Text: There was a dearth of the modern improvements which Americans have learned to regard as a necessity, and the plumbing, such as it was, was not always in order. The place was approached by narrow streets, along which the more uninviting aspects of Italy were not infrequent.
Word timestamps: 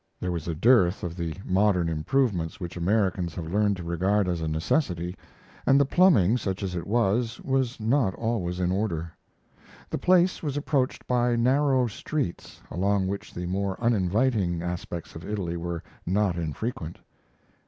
There 0.19 0.31
was 0.31 0.47
a 0.47 0.55
dearth 0.55 1.03
of 1.03 1.15
the 1.15 1.35
modern 1.45 1.87
improvements 1.87 2.59
which 2.59 2.75
Americans 2.75 3.35
have 3.35 3.53
learned 3.53 3.77
to 3.77 3.83
regard 3.83 4.27
as 4.27 4.41
a 4.41 4.47
necessity, 4.47 5.15
and 5.63 5.79
the 5.79 5.85
plumbing, 5.85 6.37
such 6.37 6.63
as 6.63 6.73
it 6.73 6.87
was, 6.87 7.39
was 7.41 7.79
not 7.79 8.15
always 8.15 8.59
in 8.59 8.71
order. 8.71 9.11
The 9.91 9.99
place 9.99 10.41
was 10.41 10.57
approached 10.57 11.05
by 11.05 11.35
narrow 11.35 11.85
streets, 11.85 12.63
along 12.71 13.09
which 13.09 13.31
the 13.31 13.45
more 13.45 13.79
uninviting 13.79 14.63
aspects 14.63 15.13
of 15.15 15.23
Italy 15.23 15.55
were 15.55 15.83
not 16.03 16.35
infrequent. 16.35 16.97